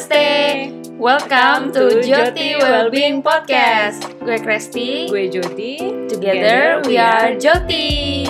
Namaste. 0.00 0.96
Welcome 0.96 1.76
to 1.76 2.00
Joti 2.00 2.56
Wellbeing 2.56 3.20
Podcast. 3.20 4.00
Gue 4.24 4.40
Kresti. 4.40 5.12
Gue 5.12 5.28
Joti. 5.28 5.76
Together 6.08 6.80
we 6.88 6.96
are 6.96 7.36
Joti. 7.36 8.24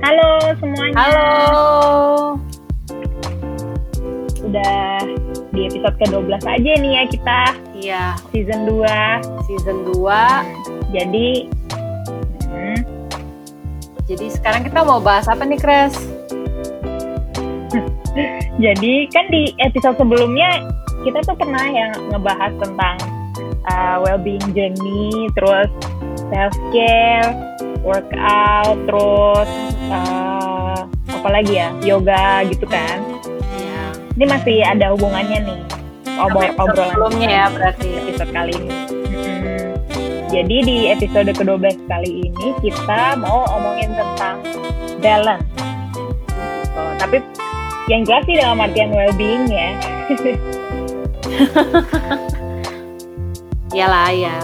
Halo 0.00 0.28
semuanya. 0.56 0.94
Halo. 0.96 1.28
Udah 4.40 5.04
di 5.52 5.60
episode 5.68 5.96
ke-12 6.00 6.32
aja 6.48 6.72
nih 6.80 6.90
ya 6.96 7.02
kita 7.12 7.40
Iya, 7.76 8.04
season 8.32 8.72
2. 8.72 8.88
season 9.52 9.76
2. 9.84 10.96
Jadi 10.96 11.28
hmm, 12.48 12.80
Jadi 14.08 14.26
sekarang 14.32 14.64
kita 14.64 14.80
mau 14.80 14.96
bahas 14.96 15.28
apa 15.28 15.44
nih, 15.44 15.60
Kres? 15.60 16.11
Jadi 18.60 18.92
kan 19.08 19.24
di 19.32 19.56
episode 19.62 19.96
sebelumnya 19.96 20.60
kita 21.02 21.18
tuh 21.24 21.36
pernah 21.36 21.66
yang 21.66 21.92
ngebahas 22.12 22.52
tentang 22.60 22.96
uh, 23.72 23.96
well-being 24.02 24.44
journey, 24.54 25.28
terus 25.34 25.70
self 26.30 26.54
care, 26.70 27.32
workout, 27.82 28.78
terus 28.86 29.50
uh, 29.90 30.86
apa 31.10 31.28
lagi 31.28 31.58
ya, 31.58 31.68
yoga 31.82 32.46
gitu 32.46 32.64
kan. 32.68 33.02
Iya. 33.58 33.82
Ini 34.18 34.24
masih 34.28 34.56
ada 34.62 34.94
hubungannya 34.94 35.38
nih 35.48 35.60
obrol 36.20 36.44
Episode 36.44 36.60
obrolan 36.60 36.90
sebelumnya 36.92 37.28
ya 37.28 37.44
berarti. 37.50 37.90
episode 38.04 38.32
kali 38.32 38.52
ini. 38.56 38.78
Jadi 40.32 40.56
di 40.64 40.76
episode 40.88 41.30
ke-12 41.36 41.76
kali 41.92 42.10
ini 42.24 42.46
kita 42.64 43.20
mau 43.20 43.44
omongin 43.52 43.92
tentang 43.92 44.40
balance. 45.04 45.51
Yang 47.92 48.08
jelas 48.08 48.24
sih 48.24 48.36
dalam 48.40 48.56
artian 48.56 48.88
well-being 48.88 49.52
ya. 49.52 49.76
Iyalah 53.76 54.08
ya. 54.16 54.40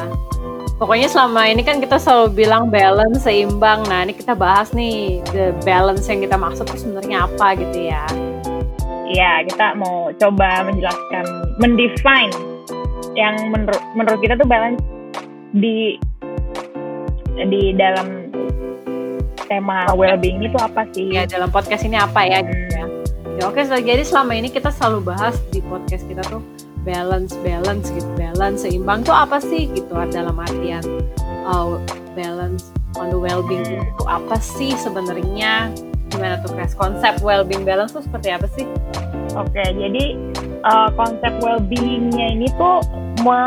Pokoknya 0.76 1.08
selama 1.08 1.48
ini 1.48 1.64
kan 1.64 1.80
kita 1.80 1.96
selalu 1.96 2.44
bilang 2.44 2.68
balance, 2.68 3.24
seimbang. 3.24 3.88
Nah, 3.88 4.04
ini 4.04 4.12
kita 4.12 4.36
bahas 4.36 4.76
nih 4.76 5.24
the 5.32 5.56
balance 5.64 6.04
yang 6.12 6.20
kita 6.20 6.36
maksud 6.36 6.68
tuh 6.68 6.76
sebenarnya 6.76 7.24
apa 7.24 7.56
gitu 7.56 7.88
ya. 7.88 8.04
Iya, 9.08 9.48
kita 9.48 9.80
mau 9.80 10.12
coba 10.12 10.68
menjelaskan, 10.68 11.24
mendefine 11.56 12.36
yang 13.16 13.32
menurut 13.48 13.80
menurut 13.96 14.20
kita 14.20 14.36
tuh 14.36 14.44
balance 14.44 14.84
di 15.56 15.96
di 17.48 17.72
dalam 17.72 18.28
tema 19.48 19.88
well-being 19.96 20.44
itu 20.44 20.60
apa 20.60 20.84
sih? 20.92 21.16
Ya, 21.16 21.24
dalam 21.24 21.48
podcast 21.48 21.88
ini 21.88 21.96
apa 21.96 22.28
ya 22.28 22.44
gitu 22.44 22.67
ya. 23.38 23.46
Oke, 23.46 23.62
so, 23.62 23.78
jadi 23.78 24.02
selama 24.02 24.34
ini 24.34 24.50
kita 24.50 24.74
selalu 24.74 25.14
bahas 25.14 25.38
di 25.54 25.62
podcast 25.62 26.02
kita 26.10 26.26
tuh 26.26 26.42
balance, 26.82 27.38
balance 27.46 27.94
gitu, 27.94 28.08
balance, 28.18 28.66
seimbang 28.66 29.06
tuh 29.06 29.14
apa 29.14 29.38
sih 29.38 29.70
gitu 29.70 29.94
dalam 30.10 30.34
artian 30.42 30.82
uh, 31.46 31.78
balance 32.18 32.74
on 32.98 33.14
the 33.14 33.18
well-being 33.18 33.62
itu 33.62 34.04
apa 34.10 34.36
sih 34.42 34.74
sebenarnya? 34.74 35.70
Gimana 36.10 36.40
tuh 36.42 36.56
Kres? 36.56 36.74
Konsep 36.74 37.20
well-being 37.22 37.62
balance 37.62 37.94
tuh 37.94 38.02
seperti 38.02 38.34
apa 38.34 38.50
sih? 38.56 38.66
Oke, 39.36 39.62
jadi 39.62 40.18
uh, 40.66 40.90
konsep 40.98 41.30
well-beingnya 41.38 42.34
ini 42.34 42.48
tuh 42.58 42.82
me, 43.22 43.38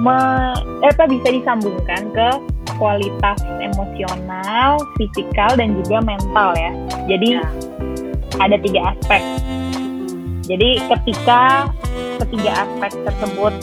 me- 0.00 0.56
eh, 0.80 0.92
apa 0.94 1.10
bisa 1.10 1.28
disambungkan 1.34 2.08
ke 2.14 2.28
kualitas 2.78 3.38
emosional, 3.60 4.78
fisikal 4.98 5.50
dan 5.58 5.74
juga 5.82 6.00
mental 6.00 6.54
ya. 6.56 6.72
Jadi 7.10 7.28
Ya. 7.38 7.44
Ada 8.40 8.56
tiga 8.58 8.94
aspek. 8.94 9.22
Hmm. 9.74 10.42
Jadi 10.44 10.82
ketika 10.82 11.70
ketiga 12.22 12.50
aspek 12.66 12.92
tersebut 13.06 13.54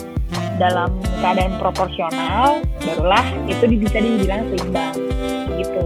dalam 0.60 0.90
keadaan 1.20 1.56
proporsional, 1.58 2.60
barulah 2.84 3.24
itu 3.48 3.64
bisa 3.78 3.98
dibilang 3.98 4.46
seimbang. 4.52 4.94
Gitu. 5.58 5.82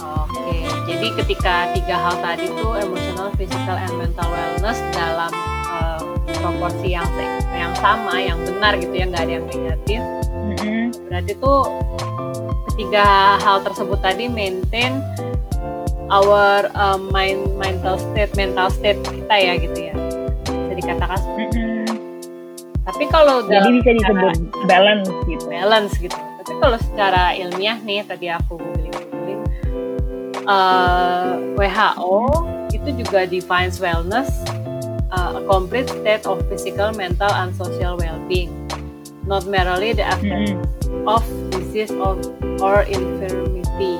Oke, 0.00 0.56
jadi 0.88 1.06
ketika 1.20 1.54
tiga 1.76 1.96
hal 2.00 2.14
tadi 2.20 2.46
tuh 2.52 2.80
emotional, 2.80 3.28
physical, 3.36 3.76
and 3.76 3.94
mental 3.98 4.28
wellness 4.30 4.78
dalam 4.94 5.32
uh, 5.68 6.00
proporsi 6.40 6.96
yang 6.96 7.06
yang 7.52 7.72
sama, 7.78 8.18
yang 8.18 8.38
benar 8.42 8.76
gitu 8.78 8.94
ya, 8.94 9.04
nggak 9.08 9.22
ada 9.26 9.32
yang 9.40 9.46
negatif. 9.46 10.00
Mm-mm. 10.30 10.84
Berarti 11.10 11.32
tuh 11.38 11.60
ketiga 12.72 13.36
hal 13.44 13.60
tersebut 13.66 13.98
tadi 14.00 14.24
maintain 14.26 15.04
our 16.10 16.66
um, 16.74 17.08
mind 17.08 17.38
mental 17.54 17.96
state, 17.96 18.34
mental 18.34 18.66
state 18.68 18.98
kita 19.00 19.30
ya 19.32 19.52
gitu 19.56 19.78
ya. 19.80 19.94
Bisa 20.44 20.72
dikatakan. 20.76 21.16
seperti- 21.16 21.58
Mm-mm. 21.58 21.86
Tapi 22.82 23.04
kalau 23.06 23.44
Jadi 23.44 23.54
dalam 23.54 23.72
bisa 23.76 23.90
disebut 23.94 24.34
balance 24.66 25.08
gitu. 25.24 25.44
balance 25.46 25.92
gitu. 25.96 26.16
Tapi 26.16 26.52
kalau 26.58 26.76
secara 26.80 27.22
ilmiah 27.32 27.78
nih 27.78 28.02
tadi 28.02 28.26
aku 28.26 28.58
googling-googling 28.58 29.40
eh, 30.42 31.30
WHO 31.54 32.16
itu 32.70 32.88
juga 32.96 33.20
defines 33.24 33.78
wellness 33.78 34.30
uh, 35.10 35.36
a 35.36 35.42
complete 35.44 35.86
state 35.92 36.24
of 36.24 36.38
physical, 36.46 36.90
mental, 36.90 37.28
and 37.28 37.54
social 37.54 37.94
well-being, 37.94 38.50
not 39.24 39.44
merely 39.44 39.92
the 39.92 40.02
absence 40.02 40.54
Mm-mm. 40.54 41.06
of 41.06 41.22
disease 41.50 41.92
of 41.94 42.18
or 42.58 42.82
infirmity. 42.84 43.98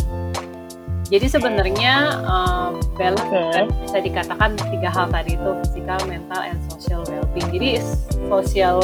Jadi 1.11 1.27
sebenarnya 1.27 2.23
uh, 2.23 2.71
balance 2.95 3.27
Oke. 3.27 3.67
bisa 3.83 3.99
dikatakan 3.99 4.55
tiga 4.71 4.89
hal 4.95 5.11
tadi 5.11 5.35
itu 5.35 5.51
physical, 5.67 5.99
mental, 6.07 6.39
and 6.39 6.59
social 6.71 7.03
well-being. 7.11 7.51
Jadi 7.51 7.83
social 8.31 8.79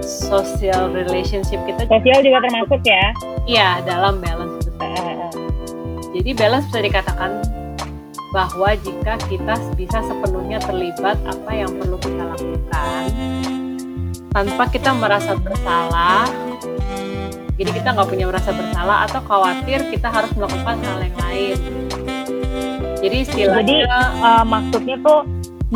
social 0.00 0.88
relationship 0.96 1.60
kita 1.68 1.84
Sosial 1.84 2.24
juga 2.24 2.40
termasuk 2.48 2.80
ya. 2.88 3.04
iya 3.44 3.68
dalam 3.84 4.24
balance 4.24 4.64
itu. 4.64 4.72
Eh, 4.80 5.28
Jadi 6.16 6.30
balance 6.32 6.66
bisa 6.72 6.80
dikatakan 6.80 7.30
bahwa 8.32 8.72
jika 8.80 9.20
kita 9.28 9.54
bisa 9.76 9.98
sepenuhnya 10.00 10.58
terlibat 10.64 11.20
apa 11.28 11.50
yang 11.52 11.70
perlu 11.76 12.00
kita 12.00 12.24
lakukan 12.24 13.04
tanpa 14.32 14.64
kita 14.70 14.90
merasa 14.96 15.36
bersalah. 15.36 16.49
Jadi 17.60 17.70
kita 17.76 17.92
nggak 17.92 18.08
punya 18.08 18.24
merasa 18.24 18.56
bersalah 18.56 19.04
atau 19.04 19.20
khawatir 19.20 19.84
kita 19.92 20.08
harus 20.08 20.32
melakukan 20.32 20.80
hal 20.80 20.98
yang 21.04 21.16
lain. 21.20 21.56
Jadi 23.04 23.16
istilahnya 23.20 23.84
Jadi 23.84 24.24
eh, 24.24 24.44
maksudnya 24.48 24.96
tuh 25.04 25.20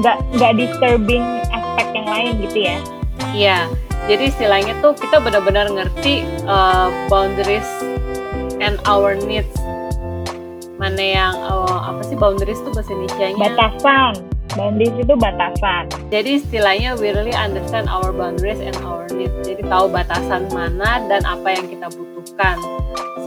nggak 0.00 0.17
nggak 0.41 0.53
disturbing 0.56 1.25
aspek 1.53 1.87
yang 1.93 2.09
lain 2.09 2.33
gitu 2.41 2.59
ya. 2.65 2.78
Iya, 3.34 3.59
jadi 4.06 4.22
istilahnya 4.31 4.72
tuh 4.78 4.95
kita 4.95 5.19
benar-benar 5.19 5.67
ngerti 5.71 6.22
uh, 6.47 6.87
boundaries 7.11 7.67
and 8.62 8.78
our 8.87 9.19
needs. 9.19 9.51
Mana 10.78 11.03
yang 11.03 11.34
uh, 11.43 11.91
apa 11.91 12.03
sih 12.06 12.15
boundaries 12.15 12.62
tuh 12.62 12.71
bahasa 12.75 12.95
Indonesia-nya? 12.95 13.55
Batasan. 13.55 14.34
Boundaries 14.54 14.94
itu 14.94 15.15
batasan. 15.19 15.91
Jadi 16.15 16.38
istilahnya 16.38 16.94
we 16.94 17.10
really 17.10 17.34
understand 17.34 17.91
our 17.91 18.15
boundaries 18.15 18.62
and 18.62 18.75
our 18.87 19.10
needs. 19.10 19.34
Jadi 19.42 19.66
tahu 19.66 19.91
batasan 19.91 20.47
mana 20.54 21.03
dan 21.10 21.26
apa 21.26 21.59
yang 21.59 21.66
kita 21.66 21.91
butuhkan. 21.91 22.54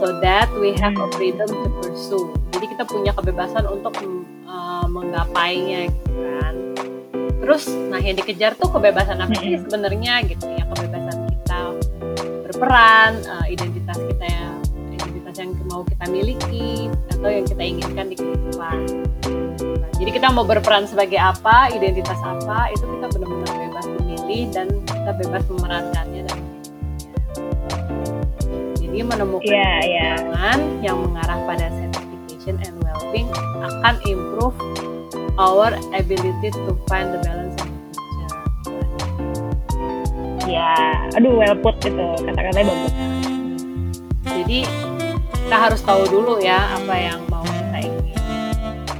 So 0.00 0.16
that 0.24 0.48
we 0.56 0.72
have 0.80 0.96
a 0.96 1.08
freedom 1.20 1.52
to 1.52 1.68
pursue. 1.84 2.32
Jadi 2.56 2.72
kita 2.72 2.88
punya 2.88 3.12
kebebasan 3.12 3.68
untuk 3.68 3.92
uh, 4.48 4.88
menggapainya 4.88 5.92
gitu 5.92 6.12
kan. 6.16 6.54
Terus 7.44 7.68
nah 7.92 8.00
yang 8.00 8.16
dikejar 8.16 8.56
tuh 8.56 8.72
kebebasan 8.72 9.20
apa 9.20 9.36
sih 9.36 9.60
sebenarnya 9.60 10.24
gitu 10.24 10.48
ya 10.48 10.64
kebebasan 10.64 11.28
kita 11.28 11.60
berperan, 12.48 13.20
uh, 13.28 13.44
identitas 13.44 14.00
kita 14.00 14.24
ya 14.24 14.48
identitas 14.96 15.34
yang 15.36 15.52
mau 15.68 15.84
kita 15.84 16.08
miliki 16.08 16.88
atau 17.12 17.28
yang 17.28 17.44
kita 17.44 17.62
inginkan 17.62 18.06
di 18.08 18.16
kehidupan. 18.16 18.78
Jadi 19.98 20.10
kita 20.14 20.30
mau 20.30 20.46
berperan 20.46 20.86
sebagai 20.86 21.18
apa, 21.18 21.74
identitas 21.74 22.22
apa, 22.22 22.70
itu 22.70 22.86
kita 22.86 23.06
benar-benar 23.10 23.54
bebas 23.58 23.86
memilih 23.98 24.46
dan 24.54 24.66
kita 24.86 25.10
bebas 25.18 25.42
memerankannya 25.50 26.22
dan 26.22 26.38
jadi 28.78 29.02
menemukan 29.04 29.46
Iya, 29.46 29.74
iya. 29.84 30.10
pasangan 30.18 30.58
yang 30.82 30.96
mengarah 31.02 31.38
pada 31.46 31.66
satisfaction 31.70 32.56
and 32.62 32.74
well-being 32.82 33.30
akan 33.62 33.94
improve 34.06 34.56
our 35.38 35.74
ability 35.94 36.50
to 36.50 36.72
find 36.90 37.14
the 37.14 37.20
balance 37.22 37.54
in 37.62 37.70
the 37.70 37.78
future. 37.94 38.34
Ya, 40.50 40.74
aduh 41.14 41.36
well 41.36 41.54
put 41.58 41.78
gitu. 41.78 42.06
Kata-katanya 42.22 42.74
bagus. 42.74 42.94
Jadi 44.24 44.58
kita 45.46 45.56
harus 45.58 45.80
tahu 45.84 46.02
dulu 46.08 46.40
ya 46.42 46.58
apa 46.78 46.94
yang. 46.96 47.27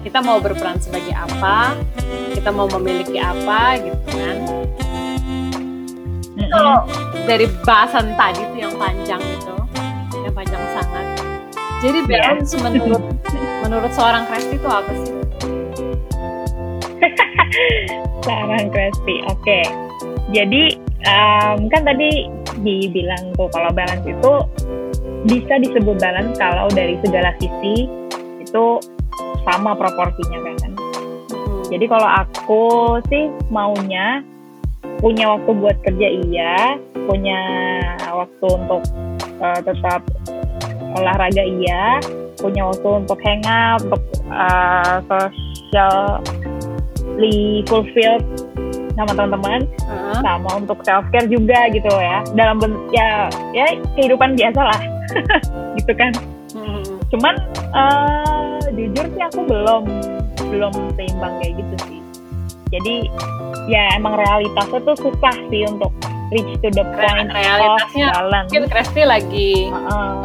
Kita 0.08 0.24
mau 0.24 0.40
berperan 0.40 0.80
sebagai 0.80 1.12
apa, 1.12 1.76
kita 2.32 2.48
mau 2.48 2.64
memiliki 2.80 3.20
apa 3.20 3.76
gitu 3.76 4.08
kan. 4.08 4.36
Mm-mm. 6.32 6.48
Kalau 6.48 6.88
dari 7.28 7.44
bahasan 7.60 8.16
tadi 8.16 8.40
tuh 8.48 8.56
yang 8.56 8.72
panjang 8.80 9.20
itu, 9.20 9.52
panjang 10.32 10.64
sangat. 10.72 11.06
Jadi 11.84 11.98
Iya. 12.08 12.08
balance 12.08 12.56
menurut 12.56 13.04
menurut 13.68 13.92
seorang 13.92 14.24
Kresti 14.32 14.56
itu 14.56 14.68
apa 14.72 14.92
sih? 14.96 15.12
Saran 18.24 18.66
Kresti, 18.72 19.16
oke. 19.28 19.60
Jadi 20.32 20.72
um, 21.04 21.68
kan 21.68 21.84
tadi 21.84 22.32
dibilang 22.64 23.36
tuh 23.36 23.52
kalau 23.52 23.68
balance 23.76 24.08
itu 24.08 24.32
bisa 25.28 25.60
disebut 25.60 26.00
balance 26.00 26.32
kalau 26.40 26.64
dari 26.72 26.96
segala 27.04 27.36
sisi 27.36 27.84
itu 28.40 28.66
sama 29.48 29.72
proporsinya 29.72 30.44
kan. 30.60 30.72
Jadi 31.68 31.84
kalau 31.88 32.08
aku 32.08 32.64
sih 33.08 33.32
maunya 33.48 34.20
punya 35.00 35.36
waktu 35.36 35.50
buat 35.56 35.76
kerja 35.84 36.08
iya, 36.28 36.76
punya 37.08 37.40
waktu 38.12 38.46
untuk 38.52 38.82
uh, 39.40 39.60
tetap 39.64 40.04
olahraga 40.96 41.44
iya, 41.44 42.00
punya 42.40 42.66
waktu 42.70 42.88
untuk 43.04 43.18
hangout, 43.20 43.82
untuk 43.84 44.02
uh, 44.32 45.00
socially 45.70 47.62
fulfilled 47.68 48.24
sama 48.98 49.14
teman-teman, 49.14 49.62
uh-huh. 49.86 50.18
sama 50.24 50.50
untuk 50.58 50.82
self 50.82 51.06
care 51.14 51.28
juga 51.30 51.70
gitu 51.70 51.86
ya. 51.86 52.24
Dalam 52.34 52.58
bentuk 52.58 52.82
ya 52.90 53.30
ya 53.54 53.66
kehidupan 53.94 54.34
biasa 54.34 54.60
lah, 54.62 54.80
gitu 55.78 55.92
kan. 55.94 56.10
Hmm. 56.56 56.82
Cuman 57.12 57.34
uh, 57.76 58.37
jujur 58.72 59.06
sih 59.12 59.22
aku 59.22 59.40
belum 59.46 59.82
belum 60.48 60.72
seimbang 60.96 61.34
kayak 61.42 61.52
gitu 61.60 61.74
sih. 61.88 62.00
Jadi 62.68 62.96
ya 63.68 63.96
emang 63.96 64.16
realitasnya 64.16 64.80
tuh 64.84 64.96
susah 64.96 65.34
sih 65.48 65.64
untuk 65.68 65.92
reach 66.32 66.52
to 66.60 66.68
the 66.72 66.84
point 66.96 67.28
realitasnya 67.32 68.12
of 68.12 68.16
balance. 68.20 68.48
Mungkin 68.52 68.64
Kresti 68.68 69.02
lagi 69.04 69.52
uh, 69.72 70.20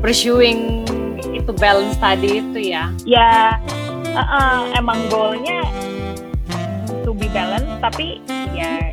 pursuing 0.00 0.84
itu 1.32 1.50
balance 1.56 1.96
tadi 2.00 2.44
itu 2.44 2.72
ya. 2.72 2.92
Ya 3.08 3.56
uh, 4.12 4.20
uh, 4.20 4.58
emang 4.76 5.00
goalnya 5.08 5.64
to 7.04 7.16
be 7.16 7.28
balance 7.32 7.68
tapi 7.80 8.20
ya 8.52 8.92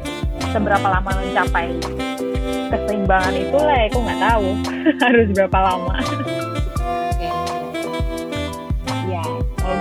seberapa 0.56 0.88
lama 0.88 1.12
mencapai 1.20 1.76
keseimbangan 2.72 3.36
itu 3.36 3.58
lah 3.60 3.80
aku 3.92 4.00
nggak 4.00 4.22
tahu 4.24 4.48
harus 5.04 5.28
berapa 5.36 5.60
lama. 5.60 5.96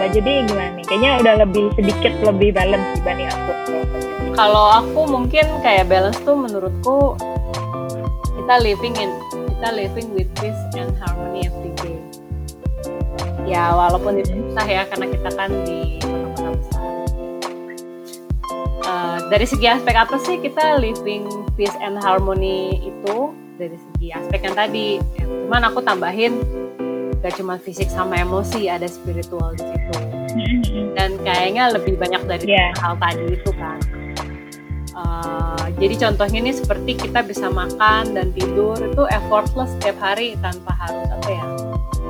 Mbak 0.04 0.20
Jadi 0.20 0.32
gimana 0.52 0.70
nih? 0.76 0.84
Kayaknya 0.84 1.10
udah 1.24 1.34
lebih 1.48 1.64
sedikit 1.80 2.12
lebih 2.20 2.52
balance 2.52 2.88
dibanding 3.00 3.28
aku. 3.32 3.52
Kalau 4.36 4.64
aku 4.84 5.00
mungkin 5.08 5.48
kayak 5.64 5.88
balance 5.88 6.20
tuh 6.28 6.36
menurutku 6.36 7.16
kita 8.36 8.54
living 8.60 8.92
in 9.00 9.08
kita 9.48 9.68
living 9.72 10.12
with 10.12 10.28
peace 10.36 10.60
and 10.76 10.92
harmony 11.00 11.48
every 11.48 11.72
day. 11.80 11.96
Ya 13.48 13.72
walaupun 13.72 14.20
itu 14.20 14.28
susah 14.44 14.66
ya 14.68 14.84
karena 14.92 15.08
kita 15.08 15.28
kan 15.32 15.50
di 15.64 15.96
kota-kota 16.04 16.50
besar. 16.52 16.84
Uh, 18.84 19.16
dari 19.32 19.46
segi 19.48 19.66
aspek 19.72 19.96
apa 19.96 20.20
sih 20.20 20.36
kita 20.36 20.84
living 20.84 21.48
peace 21.56 21.80
and 21.80 21.96
harmony 21.96 22.76
itu 22.92 23.32
dari 23.56 23.80
segi 23.80 24.12
aspek 24.12 24.52
yang 24.52 24.52
tadi. 24.52 25.00
Cuman 25.48 25.64
aku 25.64 25.80
tambahin 25.80 26.44
gak 27.24 27.40
cuma 27.40 27.56
fisik 27.56 27.88
sama 27.88 28.20
emosi 28.20 28.68
ada 28.68 28.84
spiritual 28.84 29.56
di 29.56 29.64
situ 29.64 29.96
dan 30.92 31.16
kayaknya 31.24 31.72
lebih 31.72 31.96
banyak 31.96 32.20
dari 32.28 32.52
yeah. 32.52 32.76
hal 32.84 33.00
tadi 33.00 33.32
itu 33.32 33.48
kan 33.56 33.80
uh, 34.92 35.64
jadi 35.80 36.04
contohnya 36.04 36.44
ini 36.44 36.52
seperti 36.52 37.00
kita 37.00 37.24
bisa 37.24 37.48
makan 37.48 38.12
dan 38.12 38.28
tidur 38.36 38.76
itu 38.76 39.08
effortless 39.08 39.72
setiap 39.80 39.96
hari 40.04 40.36
tanpa 40.44 40.76
harus 40.76 41.06
apa 41.08 41.28
ya 41.32 41.46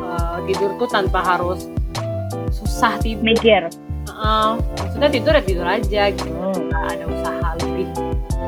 uh, 0.03 0.39
tidur 0.51 0.75
tuh 0.83 0.91
tanpa 0.91 1.23
harus 1.23 1.71
susah 2.51 2.99
tidur 2.99 3.23
mikir 3.23 3.71
uh, 4.11 4.59
maksudnya 4.83 5.15
tidur 5.15 5.33
ya 5.39 5.43
tidur 5.47 5.67
aja 5.71 6.03
gitu 6.11 6.27
hmm. 6.27 6.75
ada 6.75 7.07
usaha 7.07 7.49
lebih 7.63 7.87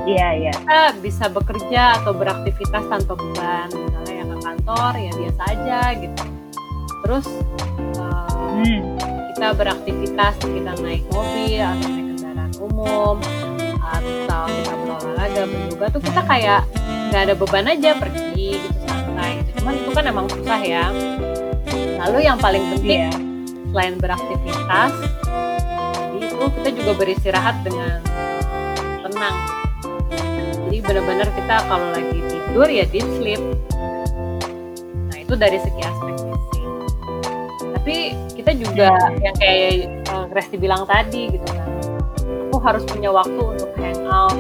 Iya, 0.07 0.23
yeah, 0.23 0.31
iya. 0.39 0.47
Yeah. 0.47 0.57
Kita 0.63 0.83
bisa 1.03 1.25
bekerja 1.27 1.83
atau 1.99 2.15
beraktivitas 2.15 2.87
tanpa 2.87 3.19
beban, 3.19 3.67
misalnya 3.75 4.15
yang 4.15 4.29
ke 4.31 4.39
kantor 4.39 4.93
ya 4.95 5.11
biasa 5.19 5.43
aja 5.51 5.81
gitu 5.99 6.36
terus 7.07 7.27
uh, 8.03 8.27
hmm. 8.59 8.99
kita 9.31 9.55
beraktivitas 9.55 10.35
kita 10.43 10.75
naik 10.83 11.07
mobil 11.15 11.63
atau 11.63 11.87
naik 11.87 12.07
kendaraan 12.19 12.53
umum 12.59 13.17
atau 13.79 14.45
kita 14.51 14.75
berolahraga 14.75 15.43
beryoga 15.47 15.87
tuh 15.95 16.03
kita 16.03 16.21
kayak 16.27 16.61
nggak 17.07 17.23
ada 17.31 17.35
beban 17.39 17.71
aja 17.71 17.95
pergi 17.95 18.59
gitu 18.59 18.79
santai 18.91 19.39
gitu. 19.39 19.63
cuman 19.63 19.75
itu 19.79 19.91
kan 19.95 20.05
emang 20.11 20.27
susah 20.35 20.61
ya 20.67 20.85
lalu 22.03 22.19
yang 22.27 22.39
paling 22.43 22.67
penting 22.75 23.07
yeah. 23.07 23.15
selain 23.71 23.95
beraktivitas 24.03 24.93
jadi 26.11 26.19
itu 26.27 26.45
kita 26.59 26.69
juga 26.75 26.93
beristirahat 26.99 27.57
dengan 27.63 28.03
tenang 29.07 29.37
jadi 30.67 30.79
benar-benar 30.83 31.31
kita 31.39 31.55
kalau 31.71 31.87
lagi 31.95 32.19
tidur 32.27 32.67
ya 32.67 32.83
deep 32.91 33.07
sleep 33.15 33.43
nah 35.07 35.17
itu 35.23 35.39
dari 35.39 35.63
segi 35.63 35.83
aspek 35.87 36.26
tapi 37.87 38.19
kita 38.35 38.51
juga 38.59 38.99
yang 39.23 39.37
kayak 39.39 39.87
uh, 40.11 40.27
Resti 40.35 40.59
bilang 40.59 40.91
tadi 40.91 41.31
gitu 41.31 41.47
kan. 41.55 41.71
Aku 42.51 42.59
harus 42.59 42.83
punya 42.83 43.15
waktu 43.15 43.39
untuk 43.39 43.71
hangout 43.79 44.35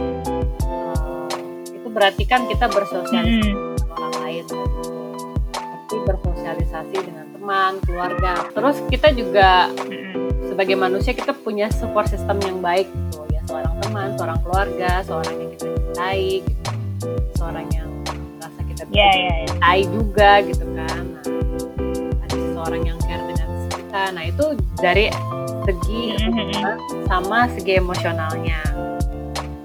uh, 0.67 1.31
itu 1.71 1.87
berarti 1.87 2.27
kan 2.27 2.43
kita 2.51 2.67
bersosialisasi 2.67 3.23
hmm. 3.23 3.47
dengan 3.47 3.95
orang 3.95 4.15
lain 4.27 4.45
tapi 5.55 5.97
bersosialisasi 6.11 6.97
dengan 7.07 7.27
teman 7.39 7.79
keluarga. 7.87 8.51
Terus 8.51 8.83
kita 8.91 9.15
juga 9.15 9.71
hmm. 9.71 10.51
sebagai 10.51 10.75
manusia 10.75 11.15
kita 11.15 11.31
punya 11.31 11.71
support 11.71 12.11
system 12.11 12.43
yang 12.43 12.59
baik 12.59 12.91
gitu. 12.91 13.31
Ya 13.31 13.47
seorang 13.47 13.79
teman 13.79 14.19
seorang 14.19 14.43
keluarga 14.43 15.07
seorang 15.07 15.35
yang 15.39 15.51
kita 15.55 15.67
cintai 15.71 16.43
gitu. 16.43 16.71
Seorang 17.39 17.67
yang 17.71 17.95
merasa 18.43 18.61
kita 18.67 18.83
yeah, 18.91 19.07
yeah, 19.07 19.15
yeah. 19.15 19.47
cintai 19.55 19.81
juga 19.87 20.31
gitu 20.43 20.67
kan. 20.75 21.03
Nah, 21.15 21.23
ada 22.27 22.35
seseorang 22.35 22.83
yang 22.83 22.99
care 23.07 23.26
nah 24.13 24.25
itu 24.25 24.57
dari 24.79 25.11
segi 25.67 26.15
mm-hmm. 26.15 27.09
sama 27.11 27.51
segi 27.57 27.73
emosionalnya 27.81 28.61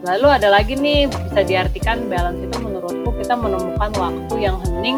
lalu 0.01 0.27
ada 0.33 0.49
lagi 0.49 0.73
nih 0.73 1.05
bisa 1.05 1.45
diartikan 1.45 2.09
balance 2.09 2.41
itu 2.41 2.57
menurutku 2.57 3.09
kita 3.21 3.37
menemukan 3.37 3.91
waktu 4.01 4.35
yang 4.41 4.57
hening 4.65 4.97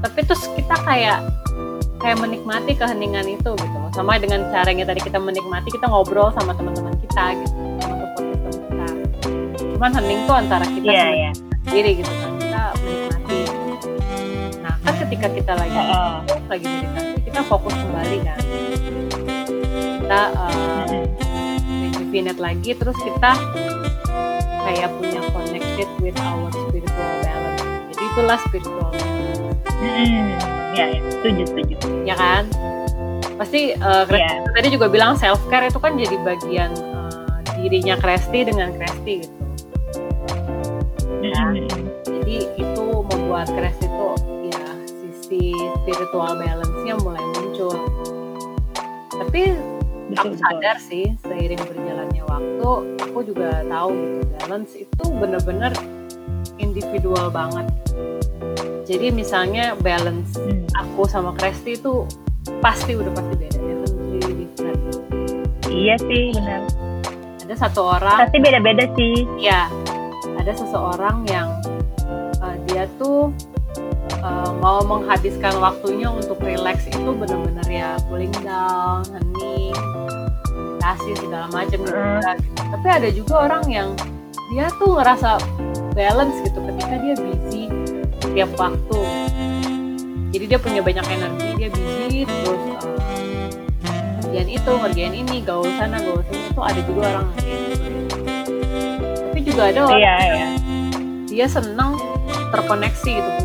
tapi 0.00 0.24
terus 0.24 0.40
kita 0.56 0.72
kayak 0.88 1.20
kayak 2.00 2.16
menikmati 2.16 2.72
keheningan 2.72 3.28
itu 3.28 3.50
gitu 3.52 3.76
loh 3.76 3.92
sama 3.92 4.16
dengan 4.16 4.48
caranya 4.48 4.88
tadi 4.88 5.04
kita 5.04 5.20
menikmati 5.20 5.68
kita 5.68 5.84
ngobrol 5.84 6.32
sama 6.32 6.56
teman-teman 6.56 6.96
kita 7.04 7.36
gitu 7.44 7.60
sama 7.84 8.04
system 8.16 8.52
kita 8.56 8.88
cuman 9.76 9.90
hening 10.00 10.20
tuh 10.24 10.36
antara 10.40 10.64
kita 10.64 10.88
yeah, 10.88 11.10
yeah. 11.28 11.32
sendiri 11.68 12.00
gitu 12.00 12.08
kan 12.08 12.29
ketika 15.10 15.26
kita 15.34 15.52
lagi 15.58 15.74
uh 15.74 16.22
lagi 16.46 16.66
meditasi 16.70 17.18
kita 17.26 17.40
fokus 17.50 17.74
kembali 17.74 18.18
kan. 18.22 18.38
Kita 20.06 20.22
uh, 20.38 20.86
rejuvenate 21.82 22.38
lagi 22.38 22.70
terus 22.78 22.94
kita 23.02 23.34
kayak 24.62 24.86
punya 24.94 25.18
connected 25.34 25.90
with 25.98 26.14
our 26.22 26.46
spiritual 26.54 27.10
balance. 27.26 27.62
Jadi 27.90 28.02
itulah 28.06 28.38
spiritual 28.46 28.90
balance 28.94 29.50
hmm, 29.82 30.26
ya, 30.78 30.84
ya 30.94 31.00
setuju 31.10 31.42
setuju. 31.42 31.74
Ya 32.06 32.14
kan? 32.14 32.46
Pasti 33.34 33.74
uh, 33.82 34.06
yeah. 34.14 34.46
tadi 34.54 34.70
juga 34.70 34.86
bilang 34.86 35.18
self 35.18 35.42
care 35.50 35.66
itu 35.66 35.82
kan 35.82 35.98
jadi 35.98 36.14
bagian 36.22 36.70
uh, 36.78 37.42
dirinya 37.58 37.98
Kresti 37.98 38.46
dengan 38.46 38.70
Kresti 38.78 39.26
gitu. 39.26 39.38
Ya. 41.20 41.52
jadi 42.06 42.36
itu 42.62 42.84
membuat 43.10 43.50
Kresti 43.50 43.89
si 45.40 45.56
spiritual 45.80 46.36
balance-nya 46.36 47.00
mulai 47.00 47.24
muncul. 47.40 47.72
Tapi 49.08 49.56
aku 50.12 50.36
sadar 50.36 50.76
sih 50.76 51.16
seiring 51.24 51.64
berjalannya 51.64 52.22
waktu, 52.28 52.70
aku 53.00 53.18
juga 53.24 53.64
tahu 53.64 53.90
gitu 53.96 54.20
balance 54.36 54.72
itu 54.76 55.04
bener-bener 55.16 55.72
individual 56.60 57.32
banget. 57.32 57.64
Jadi 58.84 59.08
misalnya 59.16 59.72
balance 59.80 60.36
hmm. 60.36 60.68
aku 60.76 61.08
sama 61.08 61.32
Kresti 61.40 61.80
itu 61.80 62.04
pasti 62.60 63.00
udah 63.00 63.12
pasti 63.16 63.32
beda, 63.40 63.56
definitely 63.56 64.44
different. 64.44 64.80
Iya 65.72 65.94
sih 66.04 66.36
benar. 66.36 66.68
Ada 67.48 67.54
satu 67.66 67.80
orang. 67.96 68.28
Pasti 68.28 68.38
beda-beda 68.44 68.84
sih. 68.92 69.24
Iya. 69.40 69.72
Ada 70.36 70.52
seseorang 70.52 71.24
yang 71.30 71.48
uh, 72.42 72.56
dia 72.68 72.90
tuh 72.98 73.30
uh, 73.30 73.49
mau 74.60 74.84
menghabiskan 74.84 75.56
waktunya 75.58 76.12
untuk 76.12 76.36
relax 76.44 76.84
itu 76.86 77.10
benar-benar 77.16 77.64
ya 77.66 77.96
cooling 78.06 78.32
down, 78.44 79.00
hening, 79.08 79.74
meditasi 80.52 81.10
segala 81.16 81.48
macam 81.48 81.78
gitu. 81.80 82.00
Tapi 82.56 82.86
ada 82.86 83.08
juga 83.08 83.34
orang 83.48 83.64
yang 83.72 83.88
dia 84.52 84.68
tuh 84.76 85.00
ngerasa 85.00 85.40
balance 85.96 86.36
gitu 86.44 86.60
ketika 86.60 86.94
dia 87.00 87.14
busy 87.16 87.64
tiap 88.36 88.52
waktu. 88.60 89.00
Jadi 90.30 90.44
dia 90.46 90.58
punya 90.62 90.78
banyak 90.84 91.06
energi, 91.10 91.48
dia 91.58 91.68
busy 91.74 92.22
terus 92.22 92.62
uh, 92.78 93.00
ngerjain 94.30 94.46
itu 94.46 94.70
ngerjain 94.70 95.14
ini 95.16 95.36
gaul 95.42 95.66
sana 95.74 95.98
gaul 95.98 96.22
sini 96.30 96.44
itu 96.52 96.60
ada 96.62 96.80
juga 96.86 97.00
orang 97.10 97.26
kayak 97.34 97.58
gitu 97.66 97.90
tapi 99.30 99.38
juga 99.42 99.62
ada 99.72 99.80
orang 99.90 99.98
Iya, 99.98 100.14
iya. 100.22 100.46
dia 101.26 101.46
seneng 101.50 101.98
terkoneksi 102.54 103.10
gitu 103.10 103.39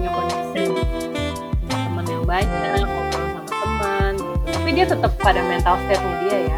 banyak 2.44 2.84
ngobrol 2.84 3.28
sama 3.32 3.42
teman 3.48 4.14
gitu. 4.20 4.48
Tapi 4.52 4.70
dia 4.76 4.86
tetap 4.86 5.12
pada 5.24 5.42
mental 5.48 5.76
state-nya 5.88 6.14
dia 6.20 6.38
ya. 6.44 6.58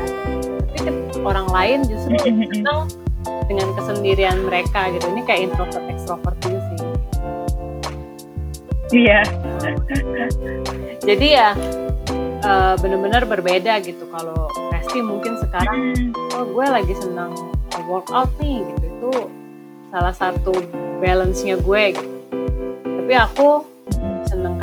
Tapi 0.57 0.79
ke- 0.81 1.21
orang 1.21 1.47
lain 1.53 1.79
justru 1.85 2.17
seneng 2.23 2.89
dengan 3.45 3.67
kesendirian 3.77 4.37
mereka 4.41 4.89
gitu. 4.89 5.05
Ini 5.13 5.21
kayak 5.21 5.41
introvert 5.51 5.85
extrovert 5.85 6.37
gitu 6.41 6.57
sih. 6.57 6.79
Iya. 8.87 9.19
jadi 11.03 11.27
ya 11.27 11.49
eh, 12.41 12.73
bener-bener 12.79 13.27
berbeda 13.27 13.83
gitu. 13.83 14.07
Kalau 14.09 14.47
Resti 14.71 15.03
mungkin 15.03 15.35
sekarang 15.43 15.93
oh 16.33 16.45
gue 16.47 16.65
lagi 16.65 16.95
senang 16.95 17.35
workout 17.85 18.31
nih 18.39 18.63
gitu. 18.63 18.85
Itu 18.87 19.11
salah 19.91 20.15
satu 20.15 20.51
balance-nya 20.97 21.59
gue 21.61 21.83
gitu. 21.93 22.15
tapi 22.83 23.13
aku 23.15 23.76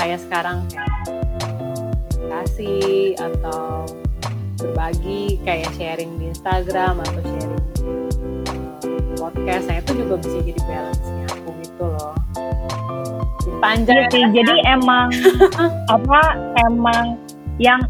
kayak 0.05 0.21
sekarang 0.21 0.59
kayak 0.69 0.93
kasih 2.29 3.17
atau 3.17 3.89
berbagi 4.61 5.41
kayak 5.49 5.73
sharing 5.81 6.21
di 6.21 6.29
Instagram 6.29 7.01
atau 7.01 7.25
sharing 7.25 7.65
podcast. 9.17 9.65
Nah 9.65 9.81
itu 9.81 10.05
juga 10.05 10.21
bisa 10.21 10.39
jadi 10.45 10.61
balance-nya 10.69 11.27
aku 11.33 11.51
gitu 11.65 11.85
loh. 11.89 12.13
Panjang 13.65 13.97
Iya 13.97 14.13
sih, 14.13 14.25
jadi 14.37 14.55
emang 14.77 15.09
apa 15.97 16.21
emang 16.69 17.17
yang 17.57 17.81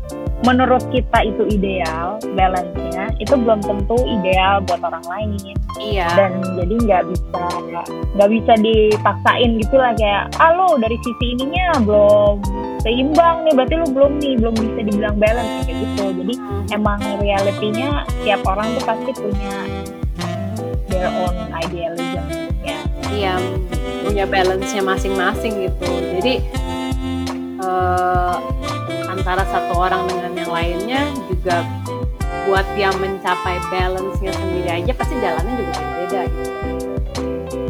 menurut 0.43 0.83
kita 0.91 1.19
itu 1.23 1.47
ideal 1.47 2.19
balance-nya 2.35 3.15
itu 3.23 3.35
belum 3.39 3.63
tentu 3.63 3.95
ideal 4.03 4.59
buat 4.67 4.83
orang 4.83 5.05
lain. 5.07 5.55
Iya. 5.79 6.11
Dan 6.19 6.43
jadi 6.59 6.75
nggak 6.75 7.03
bisa 7.15 7.45
nggak 8.19 8.31
bisa 8.31 8.53
dipaksain 8.59 9.51
gitu 9.63 9.75
lah 9.79 9.95
kayak 9.95 10.35
ah 10.43 10.51
lo 10.55 10.75
dari 10.83 10.99
sisi 11.07 11.39
ininya 11.39 11.79
belum 11.87 12.43
seimbang 12.83 13.47
nih 13.47 13.53
berarti 13.55 13.75
lo 13.79 13.87
belum 13.89 14.13
nih 14.19 14.35
belum 14.43 14.55
bisa 14.59 14.81
dibilang 14.85 15.17
balance 15.17 15.53
kayak 15.65 15.79
gitu. 15.79 16.05
Jadi 16.25 16.35
emang 16.75 17.01
realitinya 17.23 18.03
tiap 18.27 18.43
orang 18.45 18.67
tuh 18.75 18.85
pasti 18.85 19.11
punya 19.15 19.55
their 20.91 21.09
own 21.11 21.37
idealism 21.55 22.25
ya. 22.67 22.79
Iya, 23.15 23.35
punya 24.03 24.25
balance-nya 24.27 24.83
masing-masing 24.83 25.71
gitu. 25.71 25.91
Jadi 26.19 26.35
eh, 27.63 28.37
antara 29.25 29.41
satu 29.49 29.73
orang 29.81 30.05
dengan 30.05 30.37
yang 30.37 30.53
lainnya 30.53 31.01
juga 31.33 31.65
buat 32.45 32.61
dia 32.77 32.93
mencapai 32.93 33.57
balance-nya 33.73 34.37
sendiri 34.37 34.69
aja 34.69 34.93
pasti 34.93 35.17
jalannya 35.17 35.53
juga 35.57 35.73
berbeda 35.81 36.21
gitu. 36.29 36.53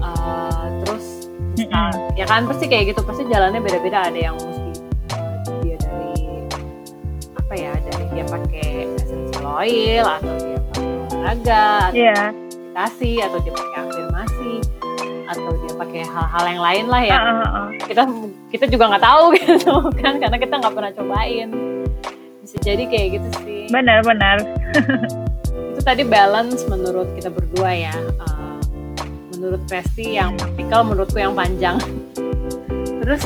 Eh, 0.03 0.67
terus 0.83 1.07
Mm-mm. 1.55 1.91
ya 2.19 2.27
kan 2.27 2.51
pasti 2.51 2.67
kayak 2.67 2.91
gitu 2.91 3.07
pasti 3.07 3.23
jalannya 3.31 3.63
beda-beda 3.63 4.11
ada 4.11 4.19
yang 4.19 4.35
mesti 4.35 4.83
eh, 5.15 5.39
dia 5.63 5.77
dari 5.79 6.19
apa 7.39 7.55
ya 7.55 7.73
dari 7.87 8.05
dia 8.11 8.25
pakai 8.27 8.69
essential 8.99 9.47
oil 9.47 10.05
atau 10.11 10.35
dia 10.35 10.59
pakai 10.59 10.83
olahraga 11.15 11.63
atau 11.87 11.95
Iya. 11.95 12.19
meditasi 12.35 13.13
atau 13.23 13.39
dia 13.39 13.53
pakai 13.55 13.79
afirmasi 13.79 13.79
atau 13.79 13.94
dia 13.94 13.94
pakai 15.85 16.03
hal-hal 16.09 16.45
yang 16.49 16.63
lain 16.65 16.85
lah 16.89 17.03
ya. 17.05 17.19
Ah, 17.21 17.29
ah, 17.29 17.45
ah. 17.45 17.67
kita 17.85 18.03
kita 18.49 18.65
juga 18.73 18.85
nggak 18.97 19.05
tahu 19.05 19.25
gitu 19.37 19.75
kan 20.01 20.17
karena 20.17 20.37
kita 20.41 20.55
nggak 20.57 20.75
pernah 20.75 20.93
cobain. 20.97 21.49
Bisa 22.41 22.57
jadi 22.65 22.85
kayak 22.89 23.09
gitu 23.21 23.29
sih. 23.45 23.63
Benar-benar 23.69 24.41
itu 25.75 25.81
tadi 25.85 26.03
balance 26.07 26.65
menurut 26.67 27.13
kita 27.15 27.29
berdua 27.29 27.71
ya. 27.77 27.95
Eh, 27.95 28.57
menurut 29.37 29.61
Presti 29.69 30.17
yang 30.17 30.41
vertikal 30.41 30.83
menurutku 30.89 31.21
yang 31.21 31.37
panjang. 31.37 31.77
Terus 33.05 33.21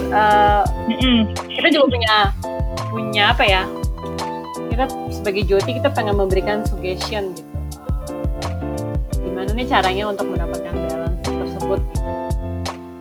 Mm-mm. 0.91 1.31
kita 1.47 1.69
juga 1.71 1.87
punya 1.87 2.15
punya 2.91 3.25
apa 3.31 3.45
ya? 3.47 3.63
Kita 4.75 4.91
sebagai 5.15 5.47
Joti 5.47 5.79
kita 5.79 5.91
pengen 5.95 6.19
memberikan 6.19 6.67
suggestion 6.67 7.31
gitu. 7.35 7.47
Gimana 9.23 9.55
nih 9.55 9.67
caranya 9.71 10.11
untuk 10.11 10.27
mendapatkan 10.35 10.75
balance 10.75 11.23
tersebut? 11.23 11.79
gitu. 11.79 11.98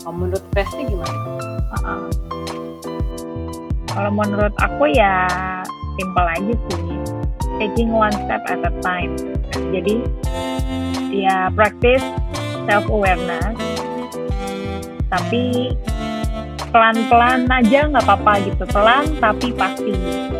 Kalau 0.07 0.23
menurut 0.23 0.45
Presti 0.55 0.87
gimana? 0.87 1.19
Uh-uh. 1.67 2.07
Kalau 3.91 4.11
menurut 4.15 4.55
aku 4.55 4.87
ya 4.87 5.27
simple 5.99 6.23
aja 6.23 6.53
sih, 6.55 6.95
taking 7.59 7.91
one 7.91 8.15
step 8.15 8.39
at 8.47 8.63
a 8.63 8.71
time. 8.79 9.19
Jadi 9.51 10.07
ya 11.11 11.51
practice 11.51 12.07
self 12.63 12.87
awareness, 12.87 13.51
tapi 15.11 15.75
pelan-pelan 16.71 17.43
aja 17.51 17.91
nggak 17.91 18.07
apa-apa 18.07 18.47
gitu, 18.47 18.63
pelan 18.71 19.11
tapi 19.19 19.51
pasti. 19.59 19.91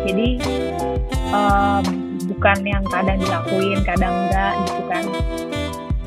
Jadi 0.08 0.40
um, 1.28 1.84
bukan 2.24 2.58
yang 2.64 2.84
kadang 2.88 3.20
dilakuin, 3.20 3.84
kadang 3.84 4.16
enggak 4.16 4.64
gitu 4.64 4.80
kan. 4.88 5.04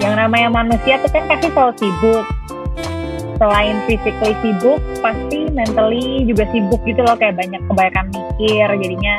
Yang 0.02 0.14
namanya 0.18 0.50
manusia 0.50 0.98
tuh 0.98 1.14
kan 1.14 1.30
pasti 1.30 1.54
selalu 1.54 1.74
sibuk, 1.78 2.26
selain 3.42 3.82
physically 3.90 4.38
sibuk 4.46 4.78
pasti 5.02 5.50
mentally 5.50 6.22
juga 6.30 6.46
sibuk 6.54 6.78
gitu 6.86 7.02
loh. 7.02 7.18
Kayak 7.18 7.42
banyak 7.42 7.62
kebanyakan 7.66 8.06
mikir 8.14 8.68
jadinya 8.78 9.16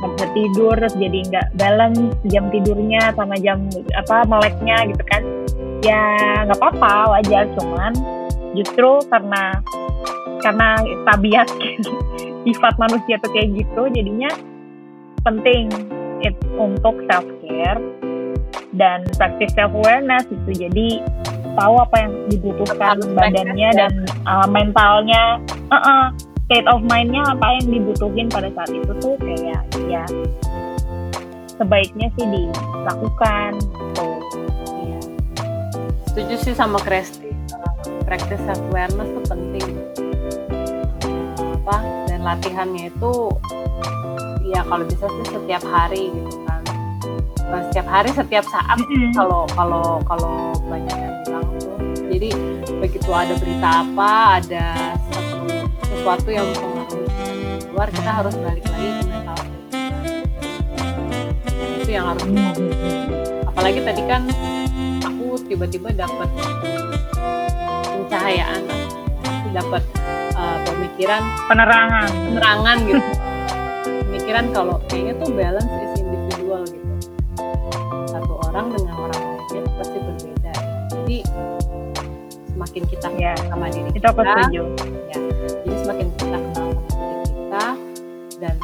nggak 0.00 0.10
bisa 0.16 0.26
tidur 0.34 0.74
terus 0.74 0.94
jadi 0.98 1.18
nggak 1.30 1.46
balance 1.54 2.02
jam 2.26 2.50
tidurnya 2.50 3.14
sama 3.14 3.38
jam 3.38 3.70
apa 3.94 4.26
meleknya 4.26 4.90
gitu 4.90 5.04
kan. 5.06 5.22
Ya 5.86 6.02
nggak 6.50 6.58
apa-apa 6.58 7.14
wajar. 7.14 7.46
Cuman 7.54 7.94
justru 8.58 8.98
karena 9.06 9.62
karena 10.42 10.68
tabiat 11.06 11.46
sifat 12.44 12.74
manusia 12.82 13.22
tuh 13.22 13.30
kayak 13.30 13.54
gitu 13.54 13.82
jadinya 13.94 14.34
penting 15.22 15.70
untuk 16.58 16.96
self 17.08 17.24
care 17.44 17.80
dan 18.74 19.06
practice 19.14 19.54
self 19.54 19.72
awareness 19.72 20.26
gitu. 20.28 20.66
Jadi 20.68 21.00
tahu 21.56 21.74
apa 21.80 21.96
yang 22.00 22.12
dibutuhkan 22.30 22.96
badannya 23.16 23.68
ya. 23.72 23.78
dan 23.78 23.92
uh, 24.26 24.46
mentalnya 24.46 25.38
uh-uh, 25.70 26.14
state 26.46 26.66
of 26.66 26.82
mindnya 26.86 27.22
apa 27.30 27.60
yang 27.60 27.66
dibutuhin 27.80 28.26
pada 28.26 28.50
saat 28.54 28.70
itu 28.74 28.92
tuh 28.98 29.14
kayak 29.22 29.62
ya 29.86 30.04
sebaiknya 31.60 32.08
sih 32.16 32.26
dilakukan 32.26 33.60
gitu. 33.60 34.08
Iya. 34.80 35.00
Setuju 36.08 36.34
sih 36.40 36.54
sama 36.56 36.80
Kresti. 36.80 37.30
Uh, 37.52 37.74
Practice 38.08 38.42
self 38.48 38.58
awareness 38.72 39.08
tuh 39.12 39.24
penting. 39.28 39.68
Uh, 41.04 41.54
apa 41.60 41.76
dan 42.08 42.20
latihannya 42.24 42.88
itu 42.88 43.12
ya 44.50 44.66
kalau 44.66 44.82
bisa 44.82 45.06
sih 45.06 45.26
setiap 45.30 45.62
hari 45.70 46.10
gitu 46.10 46.39
Bukan 47.50 47.66
setiap 47.66 47.86
hari 47.90 48.10
setiap 48.14 48.46
saat 48.46 48.78
kalau 49.10 49.42
kalau 49.58 49.98
kalau 50.06 50.54
banyak 50.70 50.94
yang 50.94 51.14
bilang 51.26 51.46
tuh. 51.58 51.74
Jadi 52.06 52.30
begitu 52.78 53.10
ada 53.10 53.34
berita 53.42 53.82
apa, 53.82 54.38
ada 54.38 54.66
satu, 55.10 55.50
sesuatu 55.82 56.30
yang 56.30 56.46
mempengaruhi 56.46 57.10
kita 57.10 57.66
luar, 57.74 57.88
kita 57.90 58.10
harus 58.22 58.34
balik 58.38 58.62
lagi 58.70 58.86
ke 58.86 59.02
mental 59.02 59.38
kita. 59.42 59.82
Nah, 61.42 61.68
itu 61.74 61.90
yang 61.90 62.06
harus 62.06 62.22
apalagi 63.50 63.80
tadi 63.82 64.02
kan 64.06 64.22
aku 65.02 65.26
tiba-tiba 65.50 65.90
dapat 65.90 66.30
pencahayaan 67.82 68.62
aku 69.26 69.48
dapat 69.50 69.82
uh, 70.38 70.58
pemikiran 70.70 71.22
penerangan. 71.50 72.10
penerangan 72.30 72.76
gitu. 72.86 73.02
Pemikiran 74.06 74.44
kalau 74.54 74.78
kayaknya 74.86 75.18
tuh 75.18 75.34
balance 75.34 75.89
semakin 82.70 82.86
kita 82.86 83.10
ya 83.18 83.34
sama 83.50 83.66
diri 83.66 83.90
aku 83.90 83.98
kita. 83.98 84.14
setuju 84.14 84.62
jadi 85.58 85.74
semakin 85.82 86.06
kita 86.14 86.38
kenal 86.38 86.70
sama 86.70 87.02
diri 87.02 87.26
kita 87.34 87.66
dan 88.38 88.54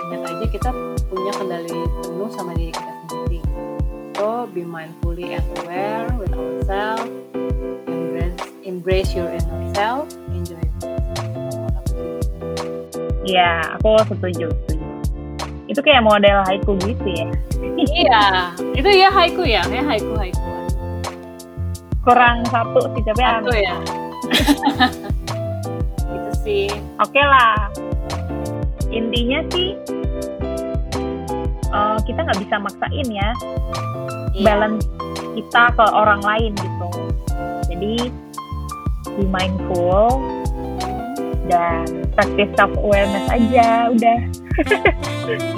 ingat 0.00 0.20
aja 0.32 0.46
kita 0.48 0.70
punya 1.12 1.32
kendali 1.36 1.76
penuh 2.00 2.30
sama 2.32 2.56
diri 2.56 2.72
kita 2.72 2.92
sendiri. 3.04 3.44
So 4.16 4.48
be 4.48 4.64
mindfully 4.64 5.36
and 5.36 5.44
aware 5.60 6.08
with 6.16 6.32
ourselves. 6.32 7.04
Embrace 7.84 8.40
embrace 8.64 9.12
your 9.12 9.28
inner 9.28 9.60
self. 9.76 10.08
Enjoy. 10.32 10.56
It. 10.56 10.72
ya 13.28 13.76
aku 13.76 14.00
setuju 14.08 14.48
setuju. 14.48 14.88
Itu 15.68 15.84
kayak 15.84 16.00
model 16.00 16.48
haiku 16.48 16.80
gitu 16.80 17.08
ya. 17.12 17.28
Iya 17.76 18.56
itu 18.72 18.88
ya 18.88 19.12
haiku 19.12 19.44
ya 19.44 19.60
ya 19.68 19.84
haiku 19.84 20.16
haiku 20.16 20.49
kurang 22.00 22.44
satu 22.48 22.80
sih 22.96 23.02
tapi 23.04 23.20
satu 23.20 23.52
ya? 23.52 23.76
Itu 26.16 26.32
sih. 26.44 26.66
Oke 27.00 27.20
lah. 27.20 27.68
Intinya 28.90 29.40
sih 29.54 29.76
kalau 31.70 31.98
kita 32.02 32.20
nggak 32.26 32.40
bisa 32.42 32.56
maksain 32.58 33.08
ya. 33.08 33.30
Iya. 34.30 34.46
balance 34.46 34.86
kita 35.34 35.62
ke 35.74 35.84
orang 35.90 36.22
lain 36.22 36.52
gitu. 36.54 36.88
Jadi 37.70 37.94
be 39.18 39.24
mindful 39.26 40.22
dan 41.50 41.86
practice 42.14 42.50
self 42.54 42.72
awareness 42.78 43.26
aja 43.30 43.90
udah. 43.90 44.18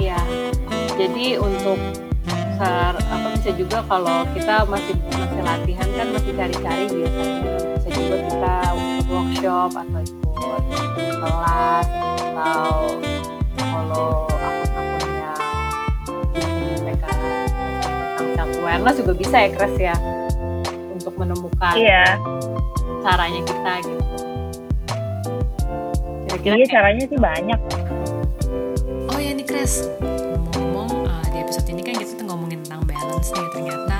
Iya. 0.01 0.19
Jadi 0.97 1.37
untuk 1.41 1.77
sar, 2.57 2.93
apa 2.97 3.27
bisa 3.37 3.51
juga 3.57 3.79
kalau 3.89 4.23
kita 4.33 4.65
masih 4.69 4.95
masih 5.11 5.41
latihan 5.41 5.89
kan 5.97 6.07
masih 6.13 6.31
cari-cari 6.37 6.85
biasanya 6.89 7.39
bisa 7.77 7.89
juga 7.91 8.17
kita 8.29 8.55
workshop 9.09 9.71
atau 9.75 10.01
ikut 10.01 10.63
kelas 11.21 11.87
atau 12.33 12.97
follow 13.57 14.25
akun-akun 14.31 15.11
yang 15.17 15.41
mereka 16.81 17.11
tentang 18.17 18.49
awareness 18.61 18.97
juga 19.01 19.13
bisa 19.13 19.35
ya 19.37 19.49
Kres 19.53 19.75
ya? 19.77 19.95
Untuk 20.93 21.13
menemukan 21.19 21.73
iya. 21.75 22.17
caranya 23.03 23.41
kita 23.43 23.71
gitu. 23.85 24.03
Kira-kira 26.25 26.55
iya 26.57 26.67
caranya 26.71 27.03
sih 27.05 27.19
banyak. 27.19 27.59
Oh 29.13 29.19
ya 29.21 29.31
nih 29.35 29.45
Kres, 29.45 29.91
balance 33.23 33.31
nih. 33.31 33.47
Ternyata 33.55 33.97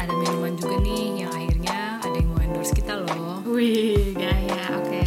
ada 0.00 0.12
minuman 0.16 0.52
juga 0.56 0.76
nih 0.80 1.04
yang 1.24 1.30
akhirnya 1.32 1.78
ada 2.00 2.16
yang 2.16 2.28
mau 2.32 2.40
endorse 2.40 2.72
kita 2.72 2.94
loh. 2.96 3.44
Wih, 3.44 4.16
gaya, 4.16 4.64
oke. 4.80 5.04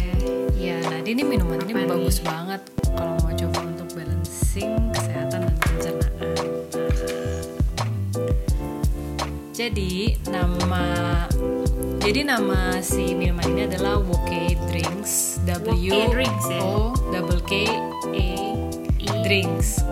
Iya, 0.54 0.76
nah 0.86 1.00
ini 1.02 1.22
minuman 1.26 1.58
ini 1.66 1.72
Apa 1.74 1.98
bagus 1.98 2.22
nih? 2.22 2.26
banget 2.30 2.62
kalau 2.94 3.14
mau 3.18 3.32
coba 3.34 3.58
untuk 3.66 3.88
balancing 3.98 4.70
kesehatan 4.94 5.40
dan 5.50 5.54
pencernaan. 5.58 6.34
Jadi 9.56 10.20
nama 10.30 10.84
jadi 11.98 12.22
nama 12.22 12.78
si 12.78 13.18
minuman 13.18 13.50
ini 13.50 13.66
adalah 13.66 13.98
Woke 13.98 14.54
Drinks 14.70 15.42
W 15.42 15.74
ya? 15.90 16.06
O 16.62 16.94
double 17.10 17.42
K 17.42 17.66
E 18.14 18.30
Drinks 19.26 19.82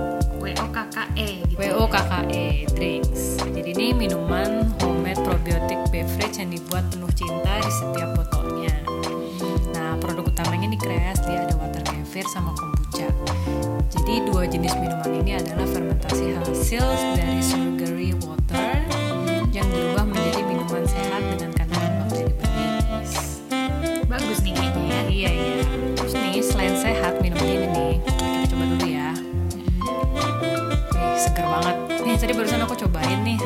W 0.54 0.62
O 0.62 0.70
K 0.70 0.78
K 0.86 0.96
E 1.18 1.42
gitu. 1.50 1.58
W 1.58 1.62
O 1.82 1.84
K 1.90 1.96
K 1.98 2.12
E 2.30 2.44
Drinks. 2.78 3.42
Jadi 3.42 3.74
ini 3.74 3.86
minuman 3.90 4.70
homemade 4.78 5.18
probiotic 5.26 5.82
beverage 5.90 6.38
yang 6.38 6.54
dibuat 6.54 6.86
penuh 6.94 7.10
cinta 7.18 7.58
di 7.58 7.72
setiap 7.82 8.14
botolnya. 8.14 8.70
Nah, 9.74 9.98
produk 9.98 10.30
utamanya 10.30 10.70
nih 10.70 10.78
Kres, 10.78 11.18
dia 11.26 11.42
ada 11.42 11.58
water 11.58 11.82
kefir 11.82 12.22
sama 12.30 12.54
kombucha. 12.54 13.10
Jadi 13.90 14.30
dua 14.30 14.46
jenis 14.46 14.78
minuman 14.78 15.10
ini 15.26 15.42
adalah 15.42 15.66
fermentasi 15.66 16.38
hasil 16.38 16.86
dari 17.18 17.42
sugary 17.42 18.14
water 18.22 18.43